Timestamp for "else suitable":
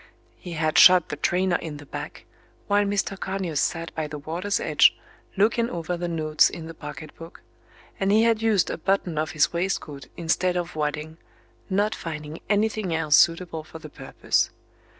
12.95-13.63